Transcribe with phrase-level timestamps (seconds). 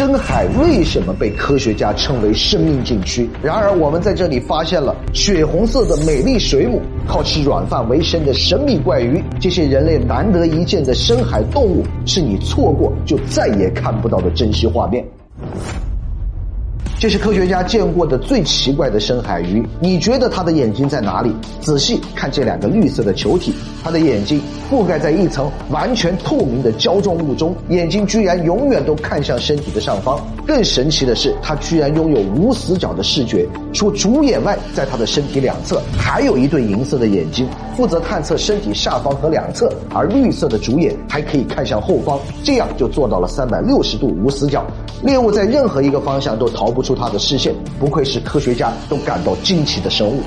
[0.00, 3.28] 深海为什么被科学家称为生命禁区？
[3.42, 15.04] 然而，我们在这里发现了血红色的美丽水母，靠吃软饭为生的神秘怪鱼，这些人类难得一见的深海动物，是你错过就再也看不到的珍稀画面。
[17.00, 19.66] 这是科学家见过的最奇怪的深海鱼。
[19.80, 21.34] 你觉得它的眼睛在哪里？
[21.58, 24.38] 仔细看这两个绿色的球体，它的眼睛
[24.70, 30.20] 覆盖在一层完全透明的胶状物中，眼睛居然永远都看向身体的上方。
[30.46, 33.48] 更神奇的是，它居然拥有无死角的视觉。
[33.72, 39.72] 除主眼外，在它的身体两侧还有一对银色的眼睛，负责探测身体下方和两侧。
[39.94, 44.66] 而绿色的主眼还可以看向后方，这样就做到了三百六十度无死角。
[45.02, 50.20] 猎物在任何一个方向都逃不出它的视线，不愧是科学家都感到惊奇的生物。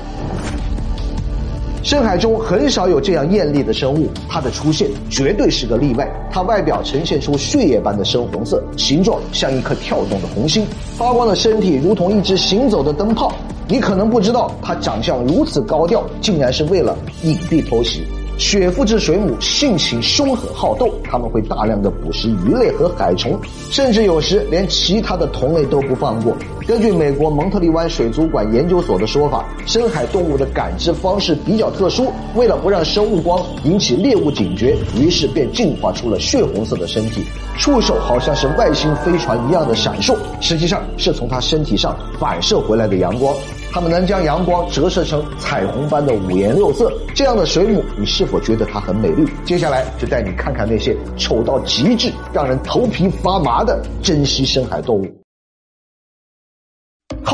[1.82, 6.08] 深海中很少有这样艳丽的生物，它的出现绝对是个例外。
[6.32, 13.30] 它外表呈现出血液般的深红色，形状像一颗跳动的红心，发光的身体如同一只行走的灯泡。
[13.68, 18.02] 你可能不知道，它长相如此高调，竟然是为了隐蔽偷袭。
[18.36, 23.38] 血腹质水母性情凶狠好斗，它们会大量的捕食鱼类和海虫，
[23.70, 26.36] 甚至有时连其他的同类都不放过。
[26.66, 37.22] 根据美国蒙特利湾水族馆研究所的说法，深海动物的感知方式比较特殊，为了不让生物光引起猎物警觉，于是便进化出了血红色的身体，
[37.58, 43.34] 触手好像是外星飞船一样的闪烁，实际上是从它身体上反射回来的阳光。
[43.70, 49.30] 它们能将阳光折射成彩虹般的五颜六色，这样的水母，你是否觉得它很美丽？
[49.44, 55.23] 接下来就带你看看那些丑到极致、让人头皮发麻的珍稀深海动物。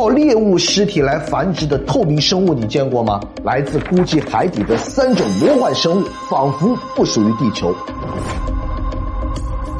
[0.00, 3.20] 靠猎物尸体来繁殖的透明生物，你见过吗？
[3.44, 7.70] 来自孤寂海底的三种魔幻生物，仿佛不属于地球。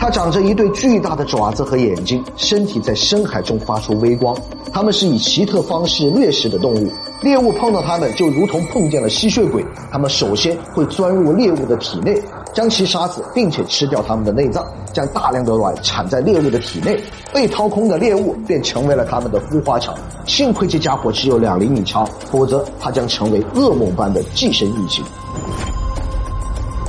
[0.01, 4.35] 它长着一对巨大的爪子和眼睛，身体在深海中发出微光。
[4.73, 9.63] 它们是以奇特方式掠食的动物，猎物碰到它们就如同碰见了吸血鬼。
[9.93, 12.19] 它们首先会钻入猎物的体内，
[12.55, 16.99] 将其杀死，并且吃掉它们的内脏，将大量的卵产在猎物的体内。
[17.31, 19.95] 被掏空的猎物便成为了它们的孵化场。
[20.25, 25.05] 幸亏这家伙只有两厘米长，否则它将成为噩梦般的寄生异形。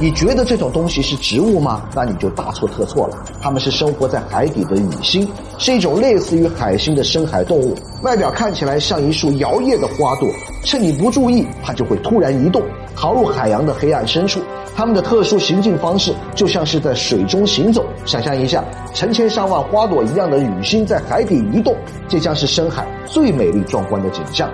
[0.02, 1.84] 你觉得这种东西是植物吗？
[1.94, 3.24] 那你就大错特错了。
[3.40, 5.30] 它们是生活在海底的雨星，
[5.60, 7.76] 是一种类似于海星的深海动物。
[8.02, 10.28] 外表看起来像一束摇曳的花朵，
[10.64, 12.64] 趁你不注意，它就会突然移动，
[12.96, 14.42] 逃入海洋的黑暗深处。
[14.76, 17.86] 它们的特殊行进方式就像是在水中行走。
[18.04, 21.76] 想象一下，成千上万花朵一样的雨星在海底移动，
[22.08, 24.50] 这将是深海最美丽壮观的景象。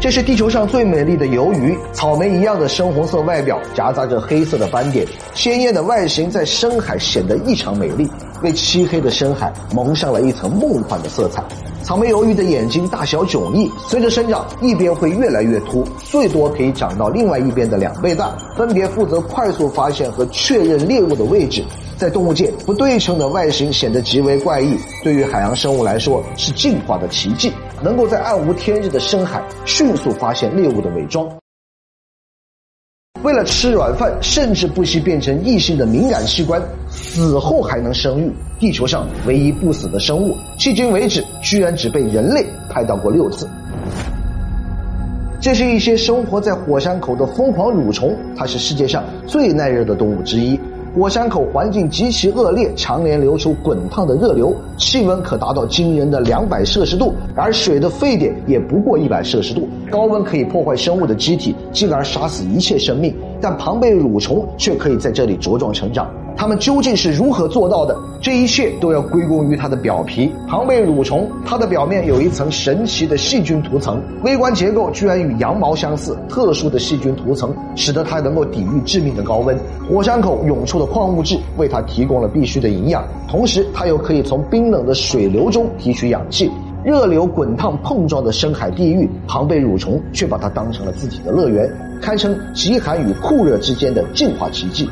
[0.00, 5.04] 这是地球上最美丽的鱿鱼，草莓一样的深红色外表夹杂着黑色的斑点，
[5.34, 8.08] 鲜艳的外形在深海显得异常美丽，
[8.40, 11.42] 为漆黑的深海蒙上了一层梦幻的色彩。
[11.82, 21.64] 草莓鱿鱼的眼睛大小迥异，随着生长，一边会越来越凸，最多可以长到另外一边的两倍大，分别负责快速发现和确认猎物的位置。
[21.96, 27.52] 在动物界，不对称的外形显得极为怪异，对于海洋生物来说是进化的奇迹，
[27.82, 31.28] 能够在暗无天日的深海迅速发现猎物的伪装。
[33.22, 38.32] 为了吃软饭，甚至不惜变成异性的敏感器官，死后还能生育。
[38.60, 43.48] 地球上唯一不死的生物，迄今为止居然只被人类拍到过六次。
[45.40, 50.58] 这是一些生活在火山口的疯狂蠕虫，它是世界上最耐热的动物之一。
[50.98, 59.68] 火山口环境极其恶劣，常年流出滚烫的热流，气温可达到惊人的两百摄氏度，而水的沸点也不过一百摄氏度。
[59.92, 66.10] 高温可以破坏生物的机体，进而杀死一切生命，但庞贝蠕虫却可以在这里茁壮成长。
[66.38, 67.96] 它们究竟是如何做到的？
[68.20, 70.32] 这一切都要归功于它的表皮。
[70.46, 76.16] 庞贝蠕虫，它的表面有一层神奇的细菌涂层，微观结构居然与羊毛相似。
[76.28, 79.58] 特殊的细菌涂层使得它能够抵御致命的高温。
[79.90, 86.48] 火山口涌出的矿物质为它提供了必需的营养，同时它又可以从冰冷的水流中提取氧气。
[86.84, 91.68] 热流滚烫碰撞的深海地狱，庞贝蠕虫却把它当成了自己的乐园，
[92.00, 94.88] 堪称极寒与酷热之间的进化奇迹。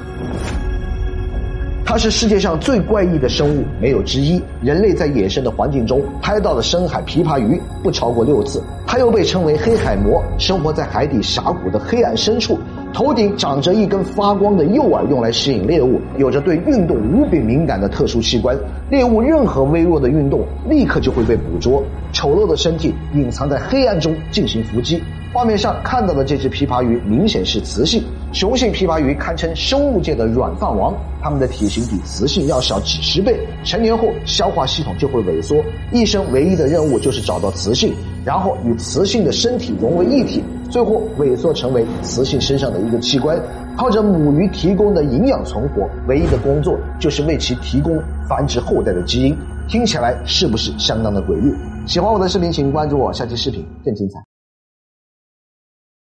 [1.89, 4.43] 它是世界上最怪异的生物，没有之一。
[4.61, 8.61] 人类在野生的环境中拍到的深海琵琶鱼不超过六次。
[8.85, 12.59] 它又被称为黑海魔，生活在海底峡谷的黑暗深处，
[12.93, 16.01] 头顶长着一根发光的诱饵，用来吸引猎物。
[16.19, 18.59] 有着对运动无比敏感的特殊器官，
[18.91, 21.81] 猎物任何微弱的运动，立刻就会被捕捉。
[22.13, 25.01] 丑陋的身体隐藏在黑暗中进行伏击，
[25.33, 28.03] 画面上看到的这只琵琶鱼明显是雌性，
[28.33, 35.63] 雄性琵琶鱼堪称生物界的软饭王，它们的体型比雌性要小几十倍，成年后消化系统就会萎缩，
[35.93, 37.93] 一生唯一的任务就是找到雌性，
[38.25, 43.39] 然后与雌性的身体融为一体，最后萎缩成为雌性身上的一个器官，
[43.77, 49.37] 靠着母鱼提供的营养存活，唯一的工作就是为其提供繁殖后代的基因。
[49.69, 51.53] 听起来是不是相当的诡异？
[51.87, 54.36] 喜欢我的视频，请关注我，下期视频更精彩。